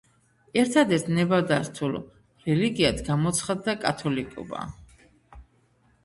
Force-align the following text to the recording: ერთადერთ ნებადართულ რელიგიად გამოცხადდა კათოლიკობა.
ერთადერთ 0.59 1.09
ნებადართულ 1.17 1.91
რელიგიად 2.45 3.03
გამოცხადდა 3.09 3.75
კათოლიკობა. 3.83 4.63